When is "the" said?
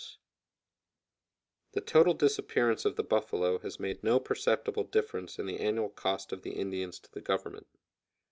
1.73-1.81, 2.95-3.03, 5.45-5.59, 6.41-6.53, 7.11-7.21